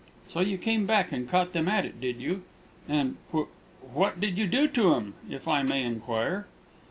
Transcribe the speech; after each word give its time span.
"So 0.25 0.39
you 0.39 0.57
came 0.57 0.87
back 0.87 1.11
and 1.11 1.29
caught 1.29 1.53
them 1.53 1.67
at 1.67 1.85
it, 1.85 2.01
did 2.01 2.19
you? 2.19 2.41
And 2.89 3.17
wh 3.31 3.41
what 3.93 4.19
did 4.19 4.35
you 4.35 4.47
do 4.47 4.67
to 4.69 4.95
'em, 4.95 5.13
if 5.29 5.47
I 5.47 5.61
may 5.61 5.83
inquire?" 5.83 6.47